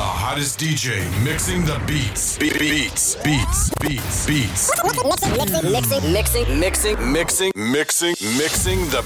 The 0.00 0.06
hottest 0.06 0.58
DJ 0.58 1.04
mixing 1.22 1.66
the 1.66 1.78
beats. 1.86 2.38
Be- 2.38 2.48
beats, 2.58 3.16
beats, 3.16 3.70
beats, 3.82 4.26
beats. 4.26 4.70
Mixing, 4.82 6.10
mixing, 6.10 6.58
mixing, 6.58 6.60
mixing, 6.62 7.12
mixing, 7.12 7.52
mixing, 7.54 8.14
mixing 8.38 8.80
the 8.88 9.02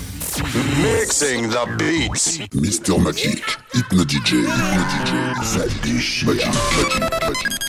mixing 0.80 1.49
the 1.51 1.67
beats. 1.77 2.38
Mr. 2.54 3.03
Magic, 3.03 3.43
Hypno 3.72 4.04
DJ, 4.04 4.46
Hypno 4.46 4.85
DJ, 4.93 5.12
Magic, 5.43 6.27
Magic, 6.27 6.53
Magic, 6.62 7.22
Magic. 7.22 7.63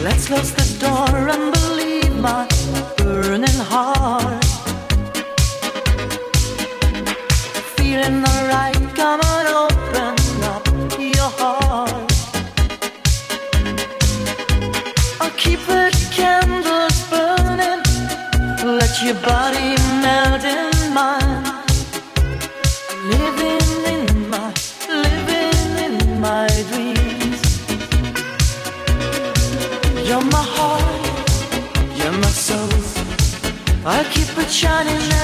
Let's 0.00 0.28
close 0.28 0.52
the 0.52 0.78
door 0.78 1.28
and 1.28 1.52
believe 1.52 2.14
my 2.20 2.46
burning 2.98 3.60
heart. 3.72 4.44
Feeling 7.76 8.24
alright. 8.24 8.77
shining. 34.58 35.17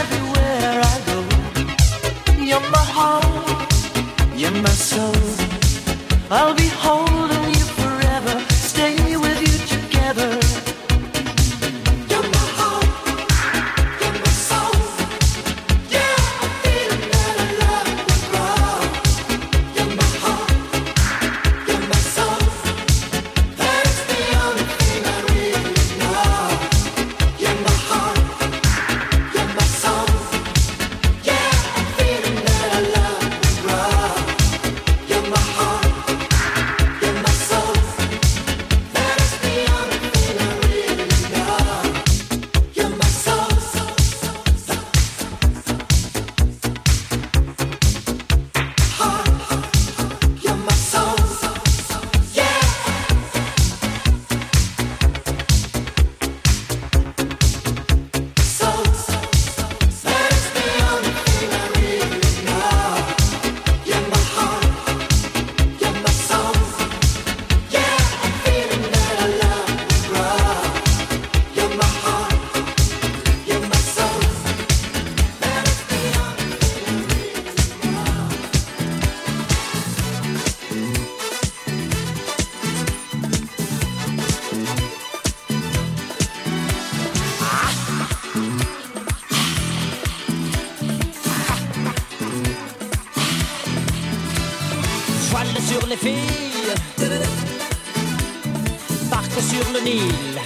sur 99.48 99.64
le 99.72 99.80
Nil. 99.80 100.38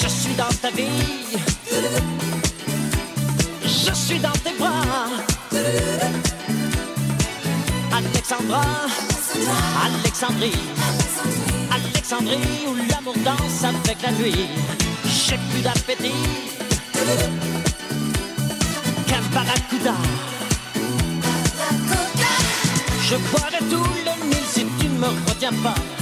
Je 0.00 0.08
suis 0.08 0.34
dans 0.34 0.54
ta 0.60 0.70
vie. 0.70 1.38
Je 3.62 3.92
suis 3.94 4.18
dans 4.18 4.38
tes 4.44 4.54
bras. 4.58 5.08
Alexandra, 7.92 8.64
Alexandrie, 9.84 10.62
Alexandrie 11.70 12.66
où 12.68 12.74
l'amour 12.90 13.16
danse 13.24 13.64
avec 13.64 14.02
la 14.02 14.12
nuit. 14.12 14.48
J'ai 15.04 15.38
plus 15.50 15.62
d'appétit 15.62 16.24
qu'un 19.06 19.22
barracuda. 19.34 19.94
Je 23.08 23.16
boirai 23.16 23.58
tout 23.70 23.90
le 24.06 24.26
Nil 24.28 24.44
si 24.48 24.64
tu 24.78 24.86
ne 24.88 24.98
me 24.98 25.08
retiens 25.28 25.52
pas. 25.62 26.01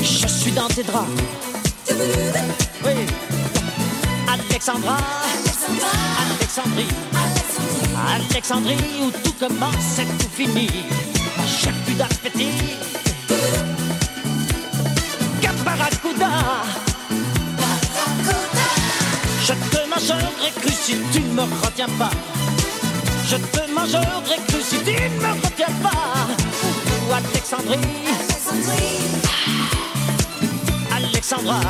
Je 0.00 0.28
suis 0.28 0.52
dans 0.52 0.68
tes 0.68 0.84
draps. 0.84 1.08
Oui. 1.90 2.92
Alexandra, 4.28 4.98
Alexandrie, 6.30 6.86
Alexandrie 8.14 8.76
où 9.00 9.10
tout 9.24 9.32
commence 9.32 9.98
et 9.98 10.04
tout 10.04 10.28
finit. 10.32 10.70
J'ai 11.44 11.72
plus 11.84 11.94
d'appétit. 11.94 12.76
Caparacuda. 15.40 16.30
Je 19.44 19.52
te 19.52 19.88
mangerai 19.90 20.52
cru 20.60 20.70
si 20.70 20.96
tu 21.12 21.20
ne 21.20 21.32
me 21.32 21.42
retiens 21.64 21.88
pas. 21.98 22.10
Je 23.26 23.36
te 23.36 23.72
mangerai 23.72 24.38
cru 24.46 24.62
si 24.62 24.78
tu 24.78 24.92
ne 24.92 25.20
me 25.20 25.32
retiens 25.44 25.74
pas. 25.82 26.41
Alexandrie. 27.10 27.78
Alexandrie. 28.14 29.00
Alexandra. 30.94 31.60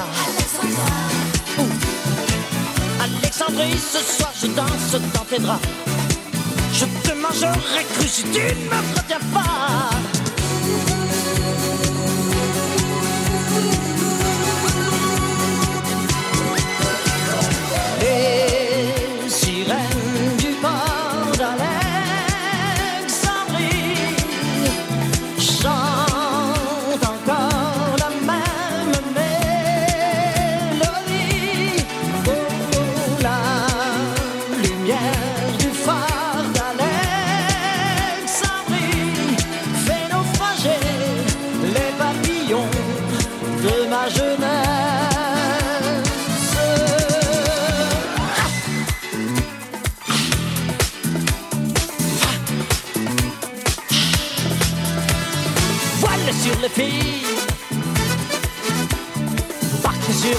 Alexandrie, 3.01 3.79
ce 3.79 3.99
soir 3.99 4.33
je 4.41 4.47
danse 4.49 5.03
dans 5.15 5.25
tes 5.25 5.39
draps. 5.39 5.63
Je 6.73 6.85
te 6.85 7.15
mangerai 7.15 7.85
cru 7.95 8.09
si 8.09 8.23
tu 8.25 8.41
ne 8.41 8.71
me 8.71 8.97
retiens 8.97 9.21
pas. 9.33 11.02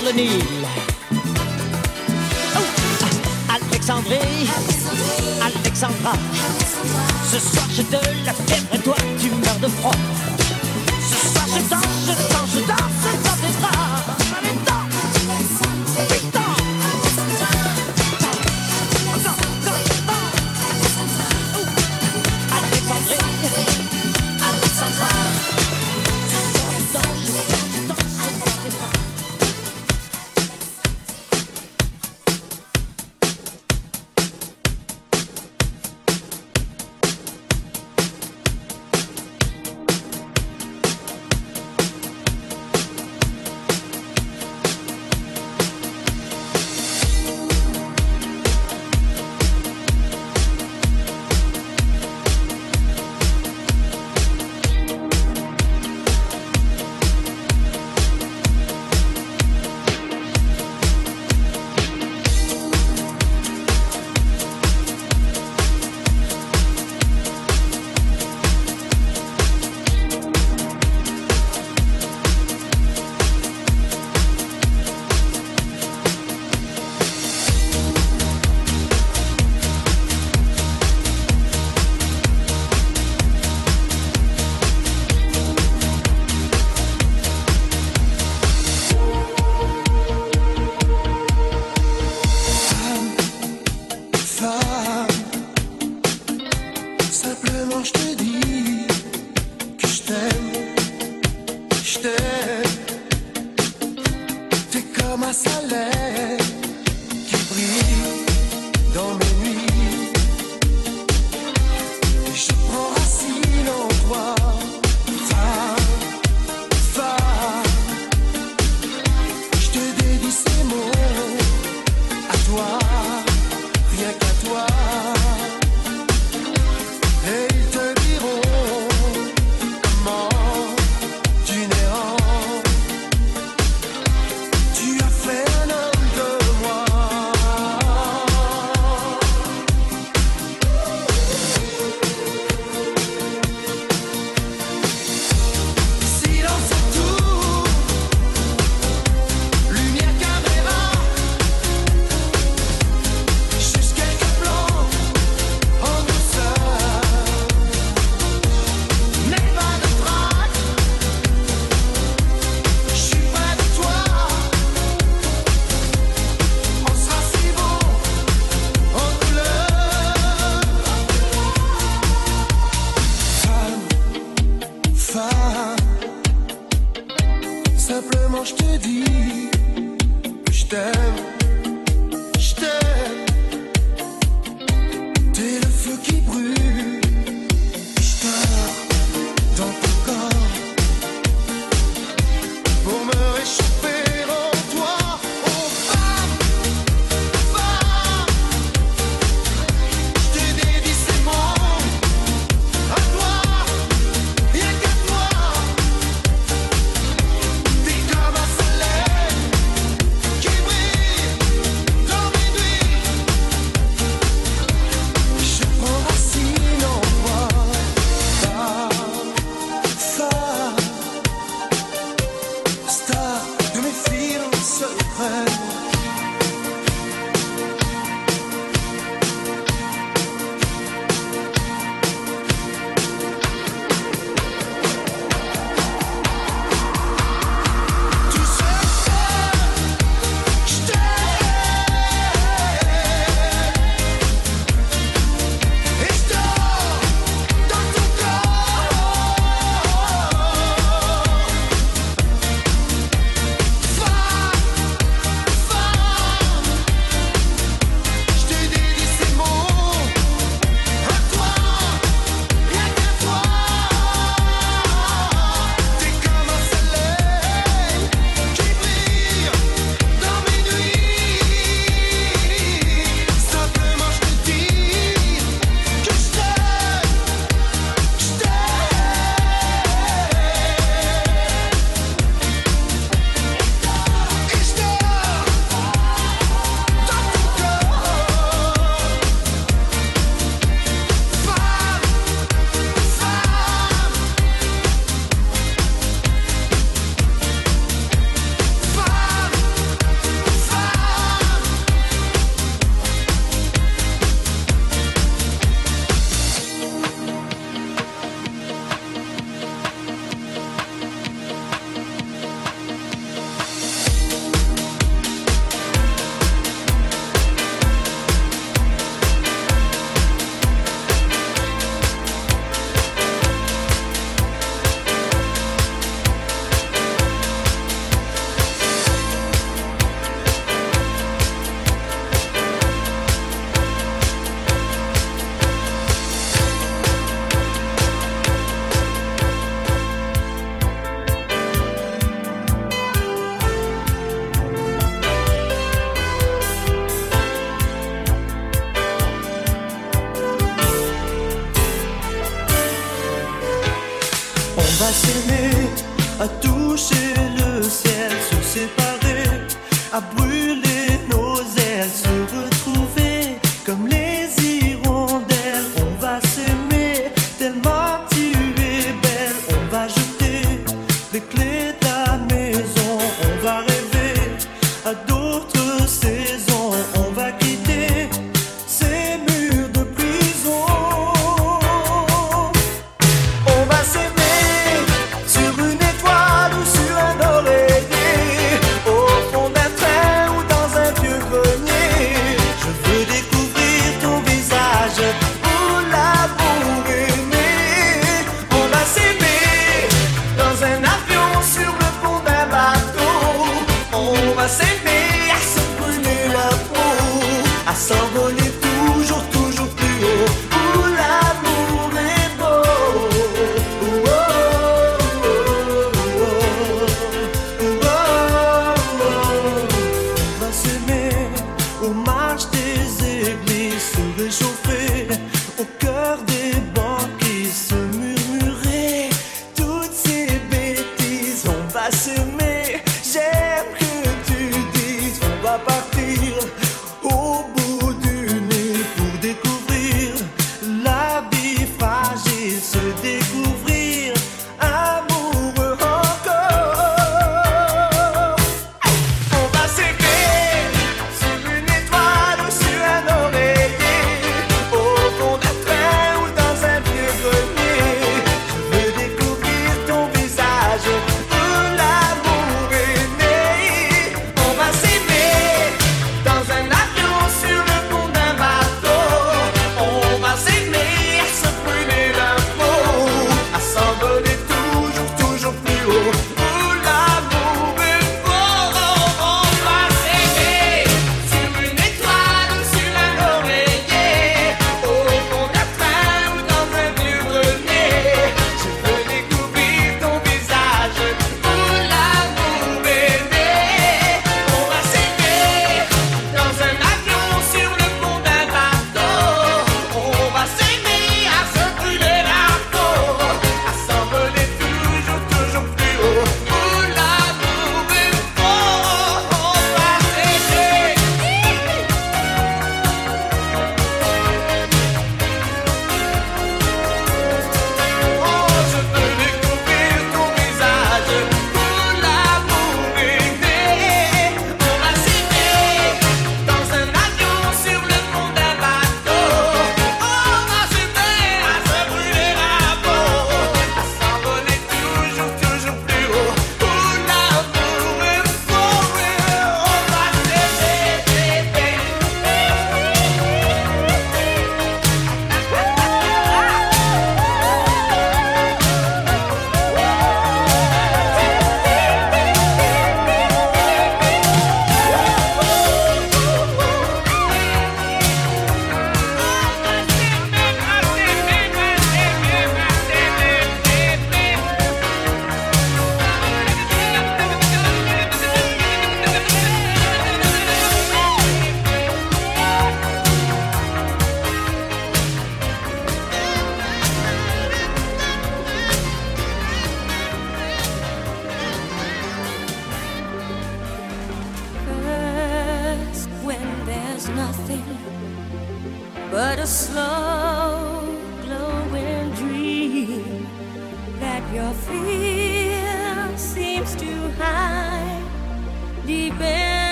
le 0.00 0.12
Nil. 0.12 0.30
Oh, 2.56 2.60
Alexandrie, 3.48 4.48
Alexandra, 5.40 6.12
ce 7.30 7.38
soir 7.38 7.66
je 7.76 7.82
te 7.82 7.96
la 8.24 8.32
fais 8.32 8.71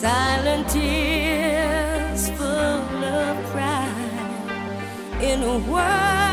silent 0.00 0.68
tears 0.68 2.28
full 2.36 3.04
of 3.04 3.46
pride 3.50 5.22
in 5.22 5.42
a 5.42 5.58
world 5.70 6.25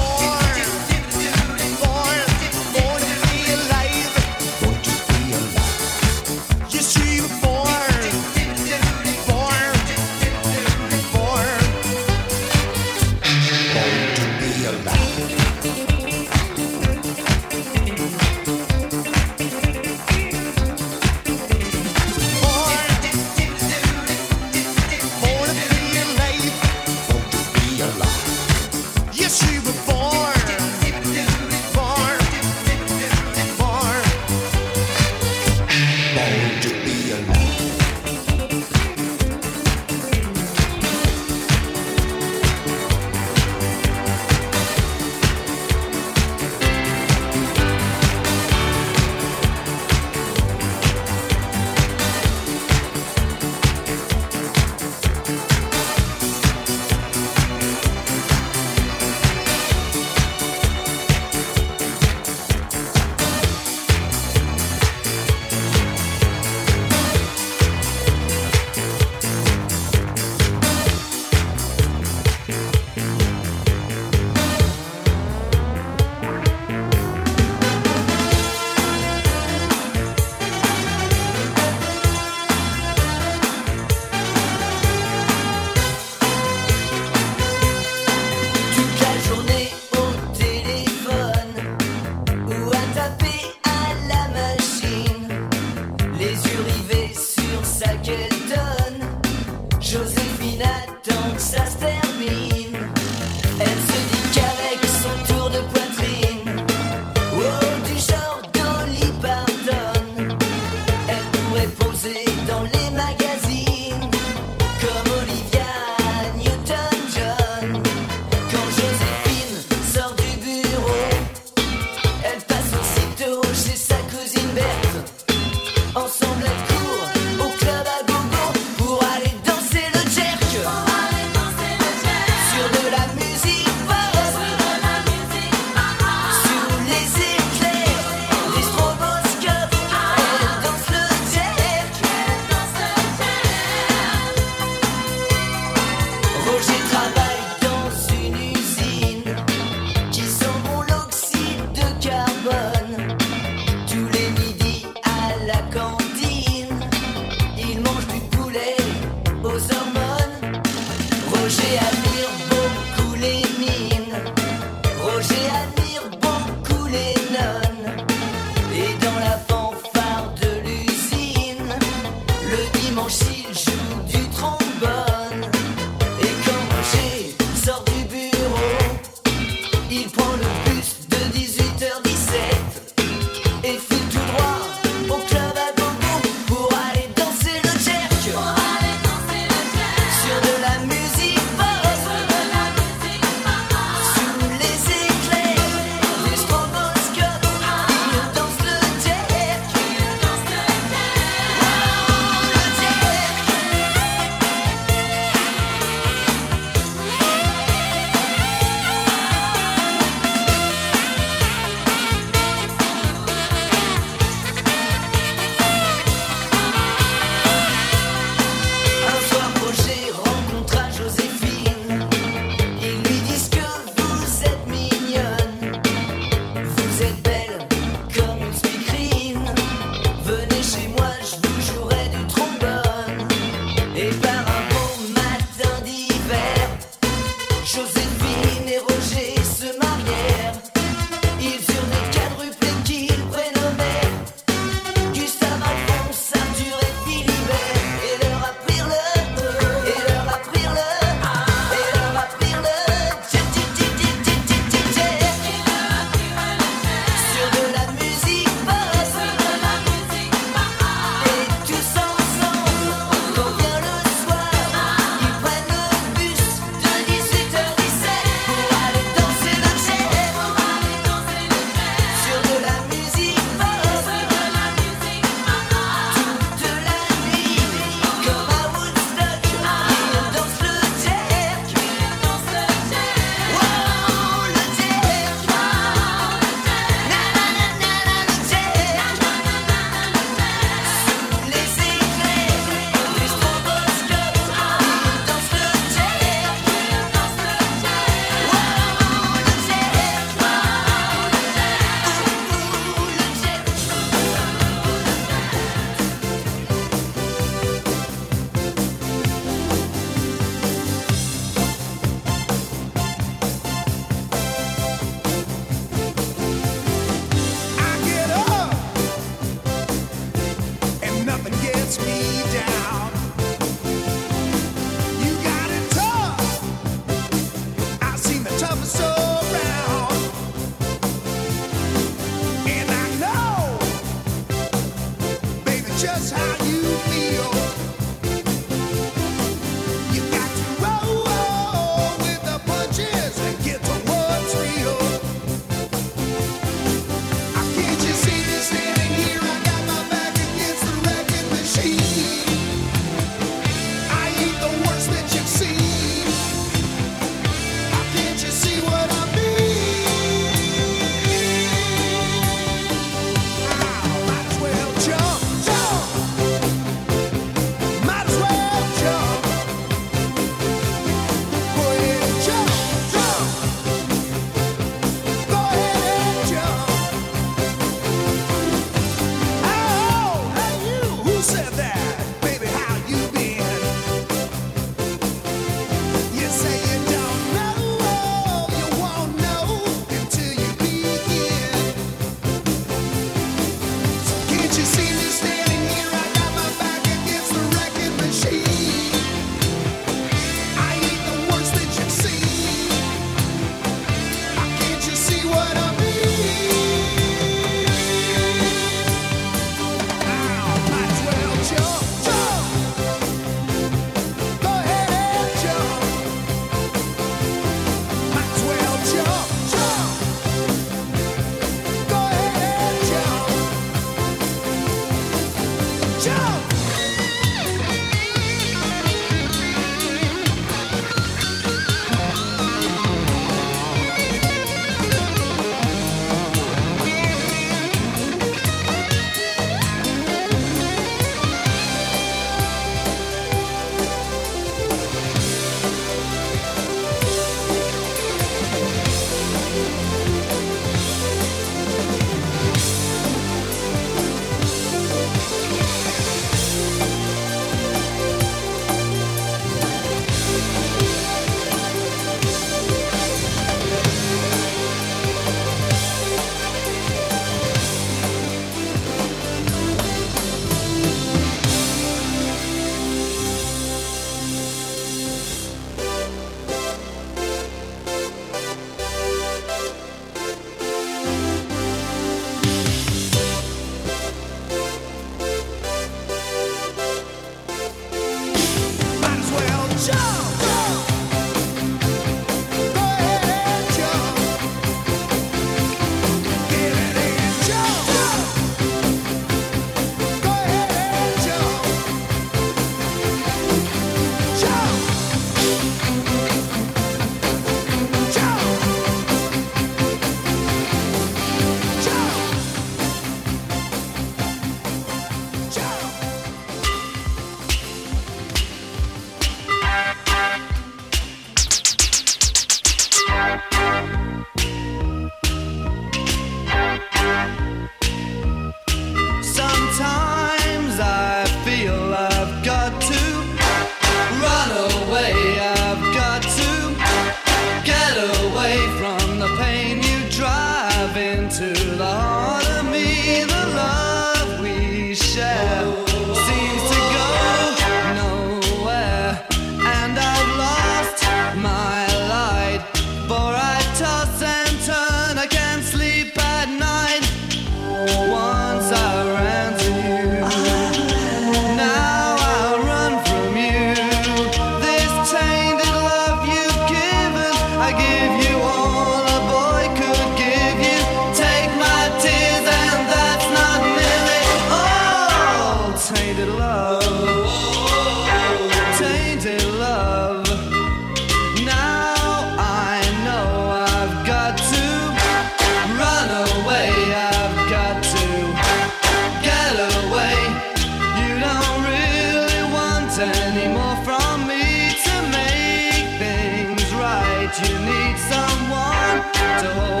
someone 599.61 600.00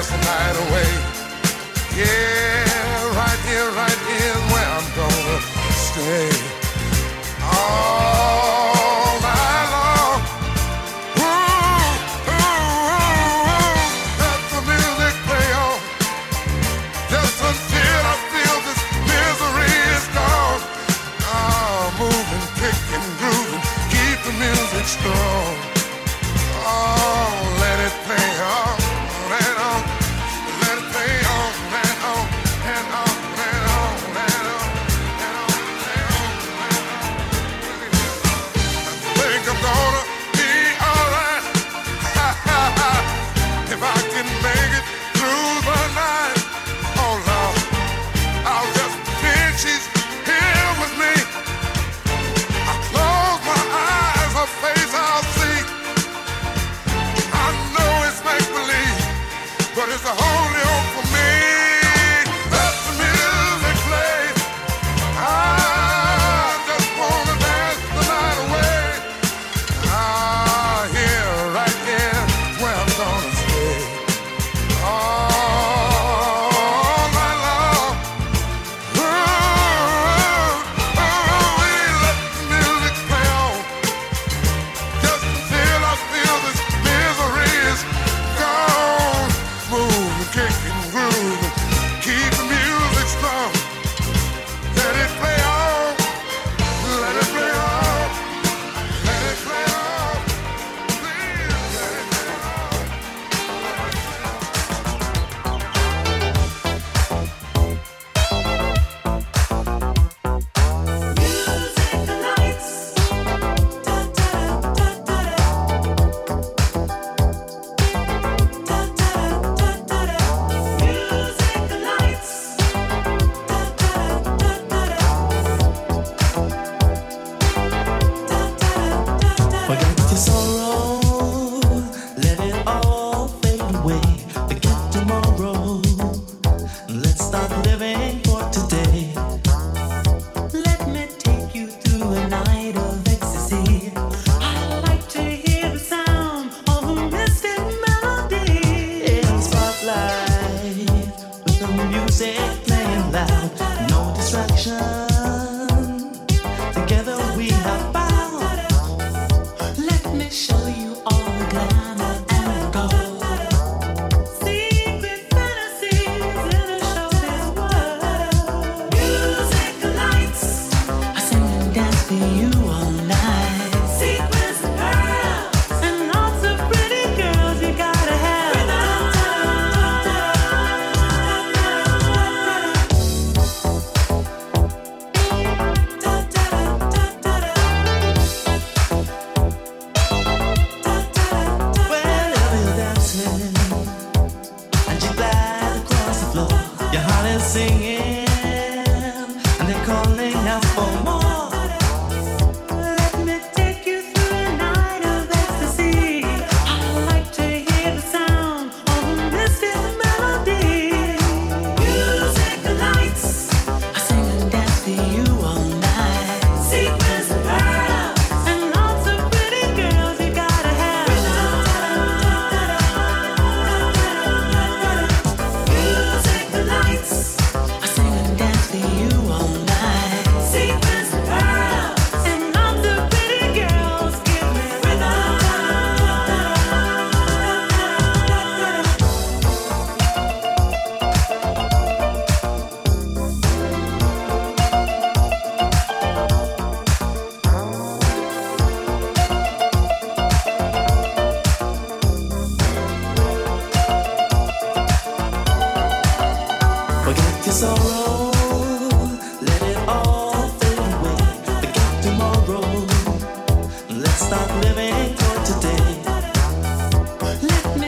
dance 0.00 0.10
the 0.10 0.16
night 0.16 0.56
away. 0.70 0.90
Yeah, 1.96 2.69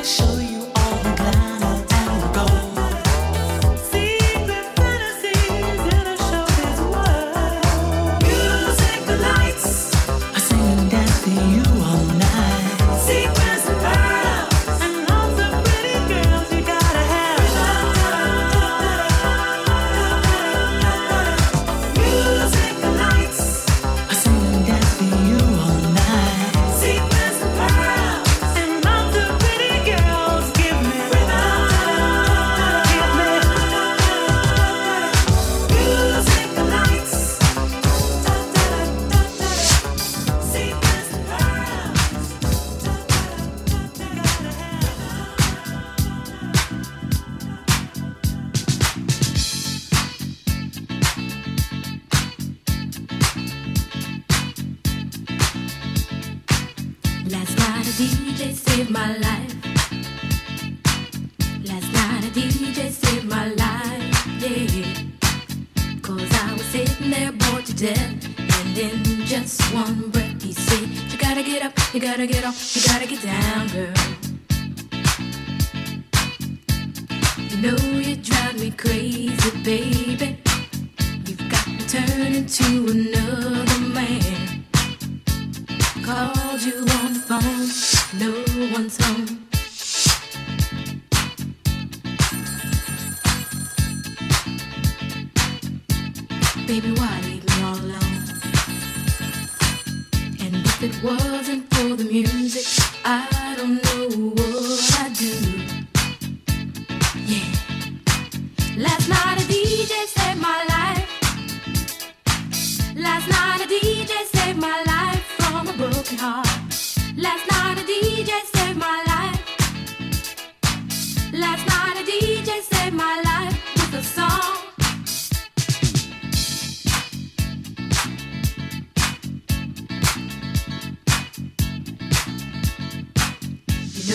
special. 0.02 0.31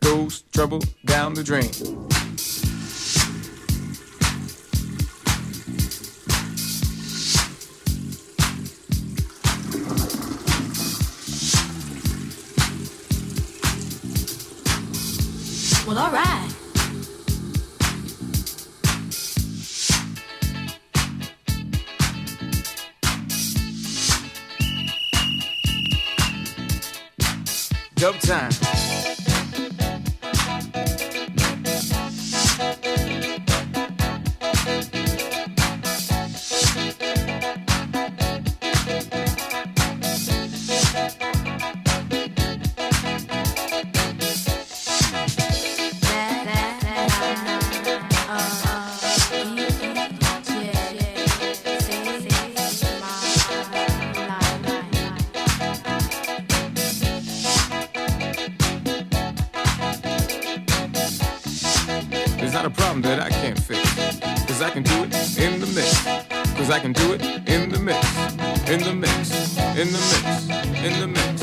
goes 0.00 0.42
trouble 0.52 0.82
down 1.04 1.34
the 1.34 1.42
drain. 1.42 1.70
Well, 15.86 15.98
alright. 15.98 16.54
Dub 27.96 28.14
time. 28.20 28.67
Problem 63.02 63.18
that 63.18 63.26
I 63.26 63.30
can't 63.30 63.58
fix. 63.58 63.80
Cause 64.46 64.62
I 64.62 64.70
can 64.70 64.82
do 64.82 65.04
it 65.04 65.38
in 65.38 65.60
the 65.60 65.66
mix. 65.66 66.04
Cause 66.56 66.70
I 66.70 66.80
can 66.80 66.92
do 66.92 67.12
it 67.12 67.22
in 67.48 67.70
the 67.70 67.78
mix. 67.78 67.98
In 68.68 68.80
the 68.80 68.94
mix. 68.94 69.56
In 69.76 69.92
the 69.92 70.00
mix. 70.10 70.48
In 70.82 71.00
the 71.00 71.06
mix. 71.06 71.37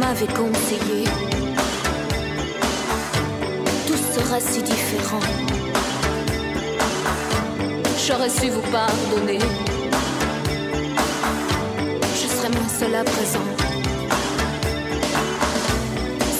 M'avez 0.00 0.26
conseillé. 0.28 1.04
Tout 3.86 4.00
sera 4.14 4.40
si 4.40 4.62
différent. 4.62 5.20
J'aurais 8.06 8.30
su 8.30 8.48
vous 8.48 8.66
pardonner. 8.72 9.40
Je 12.20 12.26
serais 12.34 12.48
moins 12.56 12.72
seule 12.78 12.94
à 12.94 13.04
présent. 13.04 13.48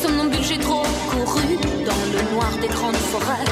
Somnambule, 0.03 0.43
j'ai 0.43 0.59
trop 0.59 0.87
couru 1.11 1.51
dans 1.89 2.05
le 2.15 2.21
noir 2.33 2.53
des 2.63 2.69
grandes 2.69 3.03
forêts. 3.13 3.49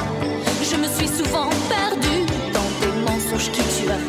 Je 0.71 0.77
me 0.77 0.89
suis 0.97 1.09
souvent 1.19 1.51
perdue 1.69 2.25
dans 2.57 2.71
des 2.81 2.93
mensonges 3.07 3.51
qui 3.53 3.63
tuent. 3.75 4.07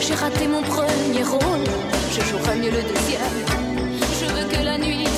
J'ai 0.00 0.14
raté 0.14 0.46
mon 0.46 0.62
premier 0.62 1.22
rôle, 1.22 1.68
je 2.14 2.20
jouerai 2.28 2.56
mieux 2.56 2.70
le 2.70 2.82
deuxième. 2.92 3.38
Je 4.20 4.26
veux 4.34 4.46
que 4.48 4.64
la 4.64 4.78
nuit 4.78 5.17